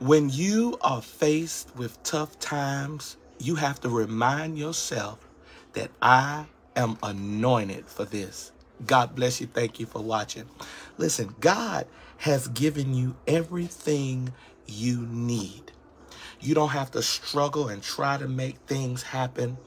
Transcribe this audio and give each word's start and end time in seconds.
When 0.00 0.30
you 0.30 0.78
are 0.80 1.02
faced 1.02 1.74
with 1.74 2.00
tough 2.04 2.38
times, 2.38 3.16
you 3.40 3.56
have 3.56 3.80
to 3.80 3.88
remind 3.88 4.56
yourself 4.56 5.18
that 5.72 5.90
I 6.00 6.46
am 6.76 6.98
anointed 7.02 7.88
for 7.88 8.04
this. 8.04 8.52
God 8.86 9.16
bless 9.16 9.40
you. 9.40 9.48
Thank 9.48 9.80
you 9.80 9.86
for 9.86 10.00
watching. 10.00 10.44
Listen, 10.98 11.34
God 11.40 11.88
has 12.18 12.46
given 12.46 12.94
you 12.94 13.16
everything 13.26 14.32
you 14.68 15.04
need. 15.06 15.72
You 16.40 16.54
don't 16.54 16.68
have 16.70 16.92
to 16.92 17.02
struggle 17.02 17.68
and 17.68 17.82
try 17.82 18.18
to 18.18 18.28
make 18.28 18.58
things 18.68 19.02
happen. 19.02 19.58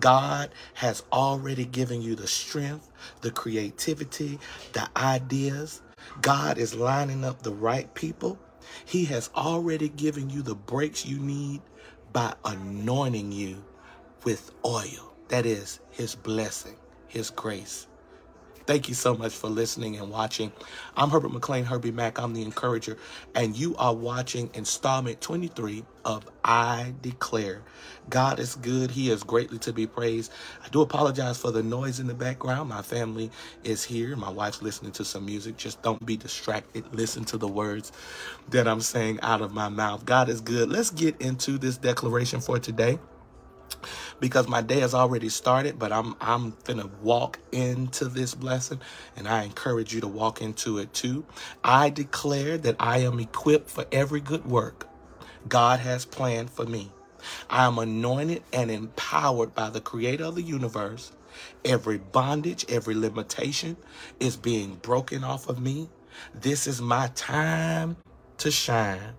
God 0.00 0.50
has 0.74 1.04
already 1.12 1.64
given 1.64 2.02
you 2.02 2.16
the 2.16 2.26
strength, 2.26 2.90
the 3.20 3.30
creativity, 3.30 4.40
the 4.72 4.88
ideas. 4.96 5.80
God 6.22 6.58
is 6.58 6.74
lining 6.74 7.24
up 7.24 7.42
the 7.42 7.52
right 7.52 7.94
people. 7.94 8.36
He 8.84 9.06
has 9.06 9.30
already 9.36 9.88
given 9.88 10.30
you 10.30 10.42
the 10.42 10.54
breaks 10.54 11.06
you 11.06 11.18
need 11.18 11.62
by 12.12 12.34
anointing 12.44 13.32
you 13.32 13.64
with 14.24 14.52
oil. 14.64 15.14
That 15.28 15.46
is 15.46 15.80
his 15.90 16.14
blessing, 16.14 16.76
his 17.08 17.30
grace. 17.30 17.86
Thank 18.66 18.88
you 18.88 18.94
so 18.94 19.14
much 19.14 19.34
for 19.34 19.48
listening 19.48 19.98
and 19.98 20.10
watching. 20.10 20.52
I'm 20.96 21.10
Herbert 21.10 21.34
McLean, 21.34 21.66
Herbie 21.66 21.92
Mac. 21.92 22.18
I'm 22.18 22.34
the 22.34 22.42
encourager, 22.42 22.98
and 23.34 23.56
you 23.56 23.76
are 23.76 23.94
watching 23.94 24.50
installment 24.54 25.20
23 25.20 25.84
of 26.04 26.26
I 26.44 26.94
Declare. 27.02 27.62
God 28.10 28.40
is 28.40 28.56
good. 28.56 28.90
He 28.90 29.10
is 29.10 29.22
greatly 29.22 29.58
to 29.60 29.72
be 29.74 29.86
praised. 29.86 30.32
I 30.64 30.68
do 30.70 30.80
apologize 30.82 31.38
for 31.38 31.52
the 31.52 31.62
noise 31.62 32.00
in 32.00 32.08
the 32.08 32.14
background. 32.14 32.70
My 32.70 32.82
family 32.82 33.30
is 33.64 33.84
here. 33.84 34.16
My 34.16 34.30
wife's 34.30 34.62
listening 34.62 34.92
to 34.92 35.04
some 35.04 35.26
music. 35.26 35.58
Just 35.58 35.82
don't 35.82 36.04
be 36.06 36.16
distracted. 36.16 36.84
Listen 36.94 37.24
to 37.26 37.38
the 37.38 37.48
words 37.48 37.92
that 38.50 38.66
I'm 38.66 38.80
saying 38.80 39.20
out 39.22 39.42
of 39.42 39.52
my 39.52 39.68
mouth. 39.68 40.06
God 40.06 40.30
is 40.30 40.40
good. 40.40 40.70
Let's 40.70 40.90
get 40.90 41.20
into 41.20 41.58
this 41.58 41.76
declaration 41.76 42.40
for 42.40 42.58
today 42.58 42.98
because 44.20 44.48
my 44.48 44.62
day 44.62 44.80
has 44.80 44.94
already 44.94 45.28
started, 45.28 45.78
but 45.78 45.92
I'm 45.92 46.16
I'm 46.20 46.56
gonna 46.64 46.90
walk 47.02 47.38
into 47.52 48.06
this 48.06 48.34
blessing 48.34 48.80
and 49.16 49.28
I 49.28 49.44
encourage 49.44 49.94
you 49.94 50.00
to 50.02 50.08
walk 50.08 50.42
into 50.42 50.78
it 50.78 50.94
too. 50.94 51.24
I 51.64 51.90
declare 51.90 52.58
that 52.58 52.76
I 52.80 52.98
am 52.98 53.20
equipped 53.20 53.70
for 53.70 53.86
every 53.92 54.20
good 54.20 54.46
work 54.46 54.88
God 55.48 55.80
has 55.80 56.04
planned 56.04 56.50
for 56.50 56.66
me. 56.66 56.92
I 57.50 57.66
am 57.66 57.78
anointed 57.78 58.42
and 58.52 58.70
empowered 58.70 59.54
by 59.54 59.70
the 59.70 59.80
creator 59.80 60.24
of 60.24 60.34
the 60.36 60.42
universe. 60.42 61.12
Every 61.64 61.98
bondage, 61.98 62.64
every 62.68 62.94
limitation 62.94 63.76
is 64.20 64.36
being 64.36 64.76
broken 64.76 65.24
off 65.24 65.48
of 65.48 65.60
me. 65.60 65.90
This 66.34 66.66
is 66.66 66.80
my 66.80 67.08
time 67.14 67.96
to 68.38 68.50
shine. 68.50 69.14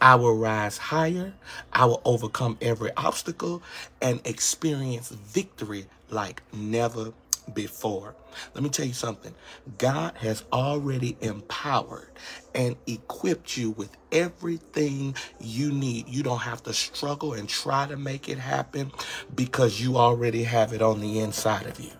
I 0.00 0.16
will 0.16 0.36
rise 0.36 0.78
higher. 0.78 1.34
I 1.72 1.86
will 1.86 2.02
overcome 2.04 2.58
every 2.60 2.90
obstacle 2.96 3.62
and 4.00 4.20
experience 4.24 5.10
victory 5.10 5.86
like 6.10 6.42
never 6.52 7.12
before. 7.54 8.14
Let 8.54 8.62
me 8.62 8.70
tell 8.70 8.86
you 8.86 8.92
something. 8.92 9.34
God 9.78 10.16
has 10.18 10.44
already 10.52 11.16
empowered 11.20 12.10
and 12.54 12.76
equipped 12.86 13.56
you 13.56 13.70
with 13.70 13.96
everything 14.12 15.14
you 15.40 15.72
need. 15.72 16.08
You 16.08 16.22
don't 16.22 16.40
have 16.40 16.62
to 16.64 16.72
struggle 16.72 17.32
and 17.34 17.48
try 17.48 17.86
to 17.86 17.96
make 17.96 18.28
it 18.28 18.38
happen 18.38 18.92
because 19.34 19.80
you 19.80 19.96
already 19.96 20.44
have 20.44 20.72
it 20.72 20.82
on 20.82 21.00
the 21.00 21.20
inside 21.20 21.66
of 21.66 21.80
you. 21.80 21.92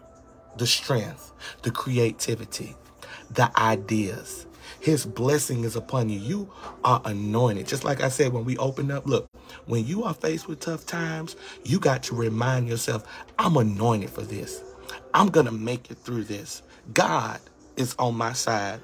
The 0.56 0.66
strength, 0.66 1.32
the 1.62 1.70
creativity, 1.70 2.76
the 3.30 3.50
ideas. 3.58 4.46
His 4.80 5.06
blessing 5.06 5.64
is 5.64 5.76
upon 5.76 6.08
you. 6.10 6.18
You 6.18 6.52
are 6.84 7.02
anointed. 7.04 7.66
Just 7.68 7.84
like 7.84 8.02
I 8.02 8.08
said 8.08 8.32
when 8.32 8.44
we 8.44 8.56
opened 8.58 8.92
up, 8.92 9.06
look, 9.06 9.28
when 9.66 9.86
you 9.86 10.04
are 10.04 10.14
faced 10.14 10.48
with 10.48 10.60
tough 10.60 10.86
times, 10.86 11.36
you 11.64 11.78
got 11.80 12.02
to 12.04 12.14
remind 12.14 12.68
yourself, 12.68 13.06
I'm 13.38 13.56
anointed 13.56 14.10
for 14.10 14.22
this. 14.22 14.62
I'm 15.14 15.28
going 15.28 15.46
to 15.46 15.52
make 15.52 15.90
it 15.90 15.98
through 15.98 16.24
this. 16.24 16.62
God 16.94 17.40
is 17.76 17.94
on 17.98 18.16
my 18.16 18.32
side. 18.32 18.80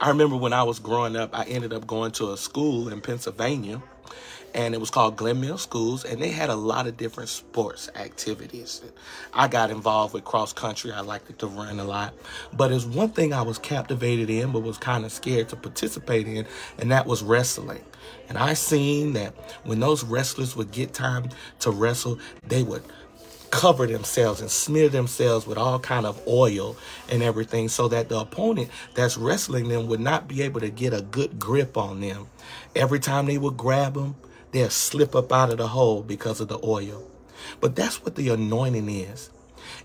I 0.00 0.08
remember 0.08 0.36
when 0.36 0.52
I 0.52 0.62
was 0.62 0.78
growing 0.78 1.16
up, 1.16 1.36
I 1.38 1.44
ended 1.44 1.72
up 1.72 1.86
going 1.86 2.12
to 2.12 2.32
a 2.32 2.36
school 2.36 2.88
in 2.88 3.00
Pennsylvania 3.00 3.82
and 4.54 4.74
it 4.74 4.80
was 4.80 4.90
called 4.90 5.16
Glen 5.16 5.40
Mill 5.40 5.58
Schools, 5.58 6.04
and 6.04 6.20
they 6.20 6.30
had 6.30 6.50
a 6.50 6.54
lot 6.54 6.86
of 6.86 6.96
different 6.96 7.28
sports 7.28 7.88
activities. 7.94 8.82
I 9.32 9.48
got 9.48 9.70
involved 9.70 10.14
with 10.14 10.24
cross 10.24 10.52
country. 10.52 10.92
I 10.92 11.00
liked 11.00 11.30
it 11.30 11.38
to 11.40 11.46
run 11.46 11.78
a 11.78 11.84
lot, 11.84 12.14
but 12.52 12.68
there's 12.68 12.86
one 12.86 13.10
thing 13.10 13.32
I 13.32 13.42
was 13.42 13.58
captivated 13.58 14.30
in, 14.30 14.52
but 14.52 14.60
was 14.60 14.78
kind 14.78 15.04
of 15.04 15.12
scared 15.12 15.48
to 15.50 15.56
participate 15.56 16.26
in, 16.26 16.46
and 16.78 16.90
that 16.90 17.06
was 17.06 17.22
wrestling. 17.22 17.84
And 18.28 18.38
I 18.38 18.54
seen 18.54 19.12
that 19.14 19.34
when 19.64 19.80
those 19.80 20.04
wrestlers 20.04 20.56
would 20.56 20.70
get 20.70 20.94
time 20.94 21.28
to 21.60 21.70
wrestle, 21.70 22.18
they 22.46 22.62
would 22.62 22.82
cover 23.50 23.86
themselves 23.86 24.40
and 24.40 24.50
smear 24.50 24.88
themselves 24.88 25.46
with 25.46 25.58
all 25.58 25.78
kind 25.78 26.06
of 26.06 26.20
oil 26.26 26.76
and 27.08 27.22
everything 27.22 27.68
so 27.68 27.88
that 27.88 28.08
the 28.08 28.18
opponent 28.18 28.70
that's 28.94 29.16
wrestling 29.16 29.68
them 29.68 29.88
would 29.88 30.00
not 30.00 30.28
be 30.28 30.42
able 30.42 30.60
to 30.60 30.70
get 30.70 30.92
a 30.92 31.02
good 31.02 31.38
grip 31.38 31.76
on 31.76 32.00
them 32.00 32.28
every 32.76 33.00
time 33.00 33.26
they 33.26 33.38
would 33.38 33.56
grab 33.56 33.94
them 33.94 34.14
they'll 34.52 34.70
slip 34.70 35.14
up 35.14 35.32
out 35.32 35.50
of 35.50 35.58
the 35.58 35.68
hole 35.68 36.02
because 36.02 36.40
of 36.40 36.48
the 36.48 36.58
oil. 36.64 37.10
But 37.60 37.76
that's 37.76 38.02
what 38.04 38.16
the 38.16 38.30
anointing 38.30 38.88
is. 38.88 39.30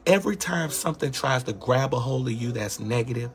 Every 0.05 0.35
time 0.35 0.69
something 0.69 1.11
tries 1.11 1.43
to 1.43 1.53
grab 1.53 1.93
a 1.93 1.99
hold 1.99 2.27
of 2.27 2.33
you 2.33 2.51
that's 2.51 2.79
negative, 2.79 3.31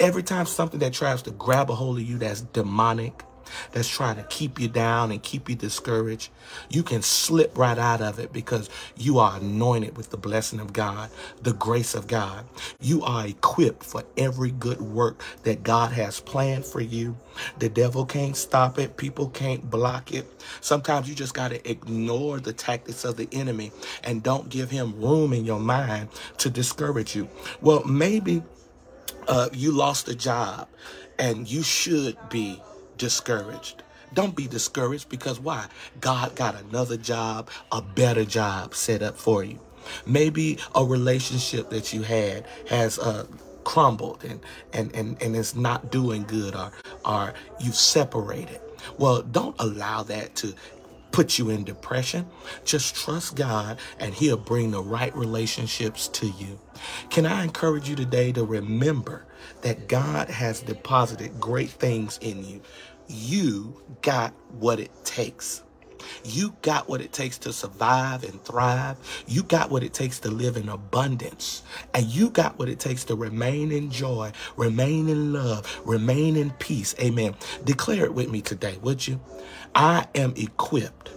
every 0.00 0.22
time 0.22 0.46
something 0.46 0.80
that 0.80 0.92
tries 0.92 1.22
to 1.22 1.30
grab 1.32 1.70
a 1.70 1.74
hold 1.74 1.98
of 1.98 2.04
you 2.04 2.18
that's 2.18 2.42
demonic, 2.42 3.24
that's 3.72 3.88
trying 3.88 4.16
to 4.16 4.22
keep 4.24 4.60
you 4.60 4.68
down 4.68 5.10
and 5.10 5.22
keep 5.22 5.48
you 5.48 5.54
discouraged, 5.54 6.30
you 6.70 6.82
can 6.82 7.02
slip 7.02 7.56
right 7.56 7.78
out 7.78 8.00
of 8.00 8.18
it 8.18 8.32
because 8.32 8.70
you 8.96 9.18
are 9.18 9.36
anointed 9.38 9.96
with 9.96 10.10
the 10.10 10.16
blessing 10.16 10.60
of 10.60 10.72
God, 10.72 11.10
the 11.42 11.52
grace 11.52 11.94
of 11.94 12.06
God. 12.06 12.44
You 12.80 13.02
are 13.02 13.26
equipped 13.26 13.84
for 13.84 14.04
every 14.16 14.50
good 14.50 14.80
work 14.80 15.22
that 15.44 15.62
God 15.62 15.92
has 15.92 16.20
planned 16.20 16.64
for 16.64 16.80
you. 16.80 17.16
The 17.58 17.68
devil 17.68 18.04
can't 18.04 18.36
stop 18.36 18.78
it, 18.78 18.96
people 18.96 19.28
can't 19.30 19.70
block 19.70 20.12
it. 20.12 20.26
Sometimes 20.60 21.08
you 21.08 21.14
just 21.14 21.34
got 21.34 21.48
to 21.48 21.70
ignore 21.70 22.40
the 22.40 22.52
tactics 22.52 23.04
of 23.04 23.16
the 23.16 23.28
enemy 23.32 23.72
and 24.04 24.22
don't 24.22 24.48
give 24.48 24.70
him 24.70 25.00
room 25.00 25.32
in 25.32 25.44
your 25.44 25.60
mind 25.60 26.08
to 26.38 26.50
discourage 26.50 27.16
you. 27.16 27.28
Well, 27.60 27.84
maybe 27.84 28.42
uh, 29.28 29.48
you 29.52 29.72
lost 29.72 30.08
a 30.08 30.14
job 30.14 30.68
and 31.18 31.48
you 31.50 31.62
should 31.62 32.16
be 32.28 32.60
discouraged. 33.02 33.82
Don't 34.14 34.36
be 34.36 34.46
discouraged 34.46 35.08
because 35.08 35.40
why? 35.40 35.66
God 36.00 36.36
got 36.36 36.54
another 36.54 36.96
job, 36.96 37.50
a 37.72 37.82
better 37.82 38.24
job 38.24 38.76
set 38.76 39.02
up 39.02 39.16
for 39.16 39.42
you. 39.42 39.58
Maybe 40.06 40.58
a 40.76 40.84
relationship 40.84 41.68
that 41.70 41.92
you 41.92 42.02
had 42.02 42.46
has 42.68 43.00
uh, 43.00 43.26
crumbled 43.64 44.22
and, 44.22 44.38
and, 44.72 44.94
and, 44.94 45.20
and 45.20 45.34
it's 45.34 45.56
not 45.56 45.90
doing 45.90 46.22
good 46.22 46.54
or, 46.54 46.70
or 47.04 47.34
you've 47.58 47.74
separated. 47.74 48.60
Well, 48.98 49.22
don't 49.22 49.56
allow 49.58 50.04
that 50.04 50.36
to 50.36 50.54
put 51.10 51.38
you 51.38 51.50
in 51.50 51.64
depression. 51.64 52.26
Just 52.64 52.94
trust 52.94 53.34
God 53.34 53.80
and 53.98 54.14
He'll 54.14 54.36
bring 54.36 54.70
the 54.70 54.80
right 54.80 55.14
relationships 55.16 56.06
to 56.08 56.26
you. 56.26 56.60
Can 57.10 57.26
I 57.26 57.42
encourage 57.42 57.88
you 57.88 57.96
today 57.96 58.30
to 58.30 58.44
remember 58.44 59.26
that 59.62 59.88
God 59.88 60.28
has 60.28 60.60
deposited 60.60 61.40
great 61.40 61.70
things 61.70 62.18
in 62.22 62.44
you? 62.44 62.60
You 63.08 63.82
got 64.02 64.32
what 64.58 64.80
it 64.80 64.90
takes. 65.04 65.62
You 66.24 66.54
got 66.62 66.88
what 66.88 67.00
it 67.00 67.12
takes 67.12 67.38
to 67.38 67.52
survive 67.52 68.24
and 68.24 68.42
thrive. 68.44 68.96
You 69.26 69.42
got 69.42 69.70
what 69.70 69.82
it 69.82 69.94
takes 69.94 70.18
to 70.20 70.30
live 70.30 70.56
in 70.56 70.68
abundance. 70.68 71.62
And 71.94 72.06
you 72.06 72.30
got 72.30 72.58
what 72.58 72.68
it 72.68 72.80
takes 72.80 73.04
to 73.04 73.14
remain 73.14 73.72
in 73.72 73.90
joy, 73.90 74.32
remain 74.56 75.08
in 75.08 75.32
love, 75.32 75.80
remain 75.84 76.36
in 76.36 76.50
peace. 76.52 76.94
Amen. 77.00 77.34
Declare 77.64 78.06
it 78.06 78.14
with 78.14 78.30
me 78.30 78.40
today, 78.40 78.78
would 78.82 79.06
you? 79.06 79.20
I 79.74 80.06
am 80.14 80.34
equipped. 80.36 81.10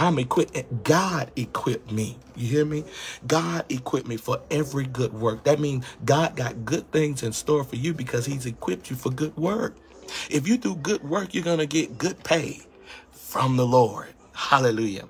I'm 0.00 0.18
equipped. 0.18 0.84
God 0.84 1.30
equipped 1.36 1.92
me. 1.92 2.18
You 2.36 2.48
hear 2.48 2.64
me? 2.66 2.84
God 3.26 3.66
equipped 3.70 4.08
me 4.08 4.16
for 4.16 4.40
every 4.50 4.86
good 4.86 5.12
work. 5.14 5.44
That 5.44 5.60
means 5.60 5.84
God 6.06 6.36
got 6.36 6.64
good 6.64 6.90
things 6.92 7.22
in 7.22 7.32
store 7.32 7.64
for 7.64 7.76
you 7.76 7.94
because 7.94 8.26
He's 8.26 8.46
equipped 8.46 8.90
you 8.90 8.96
for 8.96 9.10
good 9.10 9.36
work. 9.36 9.76
If 10.30 10.48
you 10.48 10.58
do 10.58 10.76
good 10.76 11.04
work, 11.04 11.34
you're 11.34 11.44
going 11.44 11.58
to 11.60 11.66
get 11.66 11.98
good 11.98 12.24
pay 12.24 12.62
from 13.12 13.58
the 13.58 13.66
Lord. 13.66 14.08
Hallelujah. 14.34 15.06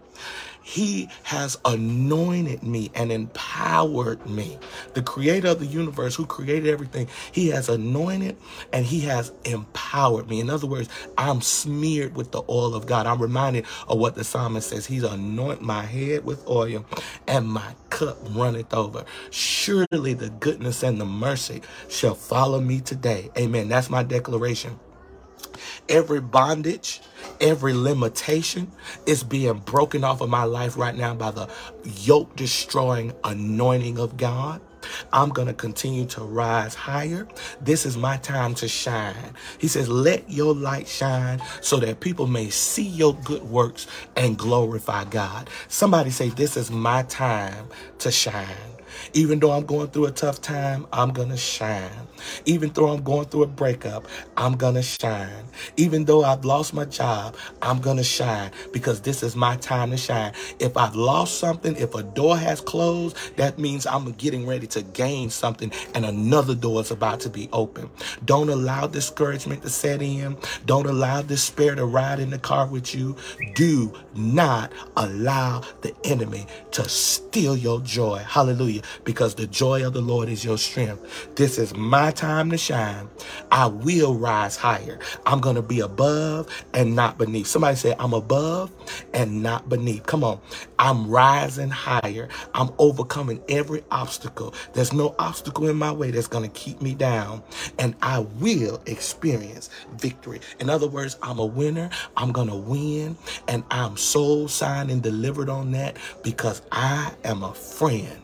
He 0.71 1.11
has 1.25 1.59
anointed 1.67 2.63
me 2.65 2.93
and 2.95 3.13
empowered 3.13 4.27
me. 4.29 4.59
The 4.95 5.03
creator 5.03 5.49
of 5.51 5.61
the 5.61 5.67
universe, 5.67 6.17
who 6.17 6.27
created 6.27 6.69
everything, 6.69 7.09
he 7.33 7.49
has 7.51 7.69
anointed 7.69 8.37
and 8.73 8.87
he 8.87 9.01
has 9.03 9.33
empowered 9.45 10.29
me. 10.31 10.41
In 10.41 10.51
other 10.51 10.69
words, 10.69 10.89
I'm 11.19 11.43
smeared 11.43 12.17
with 12.17 12.33
the 12.33 12.43
oil 12.49 12.75
of 12.77 12.87
God. 12.87 13.07
I'm 13.07 13.23
reminded 13.23 13.67
of 13.89 13.99
what 13.99 14.17
the 14.17 14.25
psalmist 14.25 14.71
says. 14.71 14.87
He's 14.87 15.05
anointed 15.05 15.63
my 15.63 15.83
head 15.85 16.25
with 16.25 16.47
oil 16.49 16.87
and 17.29 17.49
my 17.49 17.75
cup 17.91 18.19
runneth 18.31 18.75
over. 18.75 19.05
Surely 19.31 20.15
the 20.15 20.31
goodness 20.41 20.85
and 20.85 21.01
the 21.01 21.07
mercy 21.07 21.63
shall 21.91 22.17
follow 22.17 22.61
me 22.61 22.81
today. 22.81 23.31
Amen. 23.39 23.69
That's 23.69 23.91
my 23.91 24.05
declaration 24.05 24.79
every 25.89 26.21
bondage, 26.21 27.01
Every 27.41 27.75
limitation 27.75 28.73
is 29.07 29.25
being 29.25 29.59
broken 29.61 30.05
off 30.05 30.21
of 30.21 30.31
my 30.31 30.45
life 30.45 30.77
right 30.77 30.97
now 30.97 31.15
by 31.15 31.33
the 31.33 31.49
yoke 31.85 32.37
destroying 32.37 33.13
anointing 33.25 33.99
of 33.99 34.17
God. 34.17 34.61
I'm 35.13 35.31
going 35.31 35.49
to 35.49 35.55
continue 35.55 36.07
to 36.07 36.23
rise 36.23 36.75
higher. 36.75 37.29
This 37.61 37.87
is 37.87 37.97
my 37.97 38.17
time 38.19 38.55
to 38.57 38.69
shine. 38.69 39.35
He 39.59 39.69
says, 39.69 39.89
Let 39.89 40.31
your 40.31 40.55
light 40.55 40.89
shine 40.89 41.43
so 41.61 41.79
that 41.79 42.01
people 42.01 42.27
may 42.27 42.51
see 42.51 42.87
your 42.87 43.15
good 43.15 43.45
works 43.45 43.87
and 44.17 44.39
glorify 44.39 45.05
God. 45.05 45.51
Somebody 45.69 46.11
say, 46.11 46.31
This 46.31 46.57
is 46.57 46.71
my 46.71 47.05
time 47.05 47.69
to 48.01 48.11
shine. 48.11 48.80
Even 49.15 49.41
though 49.41 49.53
I'm 49.53 49.67
going 49.67 49.89
through 49.89 50.07
a 50.07 50.11
tough 50.13 50.41
time, 50.41 50.87
I'm 50.93 51.13
going 51.13 51.31
to 51.31 51.37
shine. 51.37 51.91
Even 52.47 52.71
though 52.71 52.89
I'm 52.89 53.03
going 53.03 53.27
through 53.27 53.45
a 53.45 53.47
breakup, 53.47 54.07
I'm 54.37 54.55
going 54.57 54.75
to 54.75 54.83
shine. 54.83 55.45
Even 55.77 56.05
though 56.05 56.25
I've 56.25 56.45
lost 56.45 56.75
my 56.75 56.85
job, 56.85 57.37
I'm 57.63 57.81
going 57.81 57.97
to 57.99 58.05
shine 58.05 58.51
because 58.73 59.01
this 59.03 59.23
is 59.23 59.37
my 59.37 59.57
time 59.57 59.91
to 59.91 59.97
shine. 59.97 60.33
If 60.59 60.77
I've 60.77 60.97
lost 60.97 61.39
something, 61.39 61.77
if 61.77 61.95
a 61.95 62.03
door 62.03 62.37
has 62.37 62.61
closed, 62.61 63.17
that 63.37 63.59
means 63.59 63.87
I'm 63.87 64.13
getting 64.13 64.47
ready 64.47 64.67
to 64.69 64.83
gain 64.83 65.31
something 65.31 65.73
and 65.95 66.05
another 66.05 66.55
door 66.55 66.81
is 66.81 66.91
about 66.91 67.21
to 67.21 67.31
be 67.31 67.49
open. 67.53 67.91
Don't 68.25 68.49
allow 68.51 68.87
discouragement 68.87 69.63
to 69.63 69.71
set 69.71 70.03
in. 70.03 70.37
Don't 70.67 70.87
allow 70.87 71.23
despair 71.23 71.75
to 71.75 71.85
ride 71.87 72.21
in 72.21 72.31
the 72.31 72.39
car 72.39 72.67
with 72.67 72.95
you. 72.95 73.17
Do 73.55 73.93
not 74.15 74.73
allow 74.97 75.63
the 75.83 75.95
enemy 76.05 76.47
to 76.73 76.89
steal 76.89 77.57
your 77.57 77.81
joy. 77.81 78.19
Hallelujah. 78.27 78.80
Because 79.05 79.35
the 79.35 79.47
joy 79.47 79.87
of 79.87 79.93
the 79.93 80.01
Lord 80.01 80.29
is 80.29 80.45
your 80.45 80.59
strength. 80.59 81.35
This 81.37 81.59
is 81.59 81.75
my 81.75 82.11
time 82.11 82.51
to 82.51 82.59
shine. 82.59 83.09
I 83.51 83.67
will 83.67 84.15
rise 84.15 84.57
higher. 84.57 84.99
I'm 85.27 85.41
going 85.41 85.57
to 85.57 85.63
be 85.63 85.81
above 85.81 86.49
and 86.75 86.95
not 86.95 87.19
beneath. 87.19 87.47
Somebody 87.47 87.77
say, 87.77 87.95
I'm 87.99 88.13
above 88.15 88.73
and 89.15 89.43
not 89.43 89.69
beneath. 89.69 90.07
Come 90.07 90.25
on. 90.25 90.41
I'm 90.79 91.09
rising 91.09 91.71
higher. 91.71 92.29
I'm 92.55 92.71
overcoming 92.79 93.43
every 93.49 93.83
obstacle. 93.91 94.55
There's 94.73 94.93
no 94.93 95.15
obstacle 95.19 95.69
in 95.69 95.77
my 95.77 95.93
way 95.93 96.11
that's 96.11 96.29
going 96.29 96.49
to 96.49 96.59
keep 96.59 96.81
me 96.81 96.95
down. 96.95 97.43
And 97.79 97.95
I 98.03 98.21
will 98.21 98.83
experience 98.87 99.71
victory. 99.97 100.41
In 100.59 100.71
other 100.71 100.89
words, 100.89 101.17
I'm 101.23 101.39
a 101.39 101.47
winner. 101.47 101.91
I'm 102.17 102.33
going 102.33 102.49
to 102.49 102.57
win. 102.57 103.17
And 103.49 103.65
I'm 103.71 103.97
soul 103.97 104.49
signed 104.49 104.91
and 104.91 105.03
delivered 105.03 105.49
on 105.49 105.73
that 105.73 105.97
because 106.23 106.63
I 106.73 107.13
am 107.25 107.43
a 107.43 107.55
friend 107.55 108.23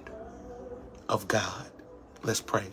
of 1.09 1.29
God. 1.29 1.67
Let's 2.23 2.41
pray. 2.41 2.67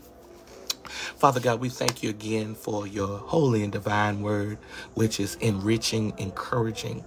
Father 1.18 1.40
God, 1.40 1.60
we 1.60 1.70
thank 1.70 2.04
you 2.04 2.10
again 2.10 2.56
for 2.56 2.86
your 2.86 3.18
holy 3.18 3.64
and 3.64 3.72
divine 3.72 4.22
word, 4.22 4.58
which 4.94 5.20
is 5.20 5.36
enriching, 5.36 6.14
encouraging, 6.18 7.04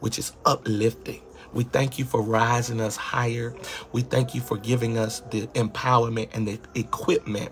which 0.00 0.18
is 0.18 0.32
uplifting. 0.44 1.22
We 1.52 1.64
thank 1.64 1.98
you 1.98 2.04
for 2.04 2.22
rising 2.22 2.80
us 2.80 2.96
higher. 2.96 3.54
We 3.92 4.02
thank 4.02 4.34
you 4.34 4.40
for 4.40 4.56
giving 4.56 4.98
us 4.98 5.20
the 5.30 5.46
empowerment 5.48 6.28
and 6.32 6.46
the 6.46 6.60
equipment 6.74 7.50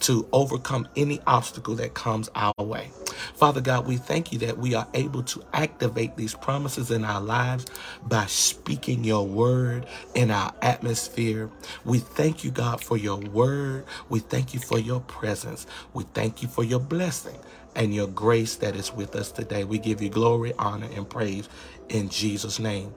to 0.00 0.28
overcome 0.32 0.88
any 0.96 1.20
obstacle 1.26 1.74
that 1.76 1.94
comes 1.94 2.28
our 2.34 2.52
way. 2.58 2.90
Father 3.34 3.60
God, 3.60 3.86
we 3.86 3.96
thank 3.96 4.32
you 4.32 4.38
that 4.40 4.58
we 4.58 4.74
are 4.74 4.88
able 4.94 5.22
to 5.24 5.42
activate 5.52 6.16
these 6.16 6.34
promises 6.34 6.90
in 6.90 7.04
our 7.04 7.20
lives 7.20 7.66
by 8.02 8.26
speaking 8.26 9.04
your 9.04 9.26
word 9.26 9.86
in 10.14 10.30
our 10.30 10.52
atmosphere. 10.62 11.50
We 11.84 11.98
thank 12.00 12.44
you, 12.44 12.50
God, 12.50 12.82
for 12.82 12.96
your 12.96 13.18
word. 13.18 13.84
We 14.08 14.20
thank 14.20 14.54
you 14.54 14.60
for 14.60 14.78
your 14.78 15.00
presence. 15.00 15.66
We 15.94 16.04
thank 16.14 16.42
you 16.42 16.48
for 16.48 16.64
your 16.64 16.80
blessing 16.80 17.38
and 17.76 17.94
your 17.94 18.08
grace 18.08 18.56
that 18.56 18.76
is 18.76 18.92
with 18.92 19.16
us 19.16 19.32
today. 19.32 19.64
We 19.64 19.78
give 19.78 20.02
you 20.02 20.10
glory, 20.10 20.52
honor, 20.58 20.88
and 20.94 21.08
praise 21.08 21.48
in 21.88 22.08
Jesus' 22.08 22.58
name. 22.58 22.94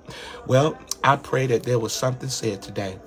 Well, 0.47 0.79
I 1.03 1.17
pray 1.17 1.47
that 1.47 1.63
there 1.63 1.79
was 1.79 1.93
something 1.93 2.29
said 2.29 2.61
today 2.61 2.99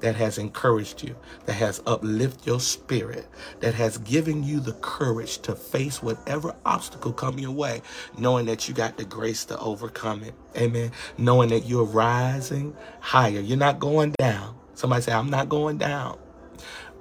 that 0.00 0.16
has 0.16 0.38
encouraged 0.38 1.02
you, 1.02 1.16
that 1.46 1.54
has 1.54 1.82
uplifted 1.86 2.46
your 2.46 2.60
spirit, 2.60 3.26
that 3.60 3.74
has 3.74 3.98
given 3.98 4.42
you 4.42 4.60
the 4.60 4.72
courage 4.74 5.38
to 5.38 5.54
face 5.54 6.02
whatever 6.02 6.54
obstacle 6.64 7.12
come 7.12 7.38
your 7.38 7.52
way, 7.52 7.82
knowing 8.18 8.46
that 8.46 8.68
you 8.68 8.74
got 8.74 8.96
the 8.96 9.04
grace 9.04 9.44
to 9.46 9.58
overcome 9.58 10.22
it. 10.22 10.34
Amen. 10.56 10.92
Knowing 11.18 11.50
that 11.50 11.66
you're 11.66 11.84
rising 11.84 12.76
higher. 13.00 13.40
You're 13.40 13.58
not 13.58 13.78
going 13.78 14.14
down. 14.18 14.56
Somebody 14.74 15.02
say, 15.02 15.12
I'm 15.12 15.30
not 15.30 15.48
going 15.48 15.78
down. 15.78 16.18